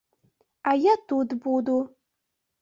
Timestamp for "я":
0.91-0.95